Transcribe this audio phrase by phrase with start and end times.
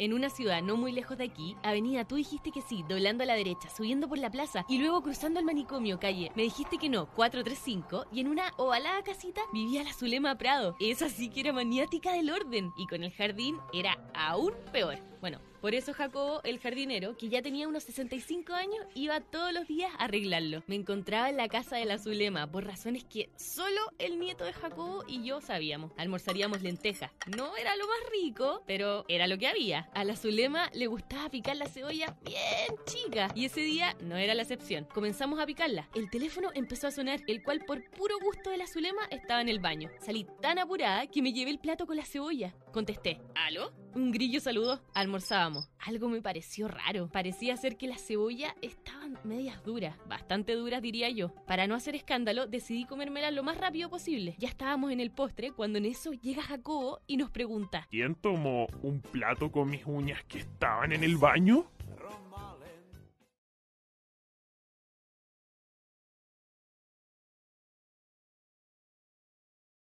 [0.00, 3.26] En una ciudad no muy lejos de aquí, avenida, tú dijiste que sí, doblando a
[3.26, 6.30] la derecha, subiendo por la plaza y luego cruzando el manicomio, calle.
[6.36, 10.76] Me dijiste que no, 435, y en una ovalada casita vivía la Zulema Prado.
[10.78, 15.00] Esa sí que era maniática del orden, y con el jardín era aún peor.
[15.20, 19.66] Bueno, por eso Jacobo, el jardinero, que ya tenía unos 65 años, iba todos los
[19.66, 20.62] días a arreglarlo.
[20.66, 24.52] Me encontraba en la casa de la Zulema por razones que solo el nieto de
[24.52, 25.92] Jacobo y yo sabíamos.
[25.96, 27.10] Almorzaríamos lentejas.
[27.36, 29.88] No era lo más rico, pero era lo que había.
[29.94, 32.97] A la Zulema le gustaba picar la cebolla bien chica
[33.34, 34.86] y ese día no era la excepción.
[34.92, 35.88] Comenzamos a picarla.
[35.94, 39.48] El teléfono empezó a sonar, el cual por puro gusto de la Zulema estaba en
[39.48, 39.90] el baño.
[40.00, 42.54] Salí tan apurada que me llevé el plato con la cebolla.
[42.72, 43.72] Contesté, ¿aló?
[43.94, 44.80] Un grillo saludó.
[44.94, 45.70] Almorzábamos.
[45.78, 47.08] Algo me pareció raro.
[47.08, 49.96] Parecía ser que las cebollas estaban medias duras.
[50.06, 51.30] Bastante duras, diría yo.
[51.46, 54.34] Para no hacer escándalo, decidí comérmelas lo más rápido posible.
[54.38, 57.86] Ya estábamos en el postre cuando en eso llega Jacobo y nos pregunta.
[57.90, 61.70] ¿Quién tomó un plato con mis uñas que estaban en el baño?